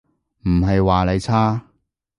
[0.47, 1.61] 唔係話你差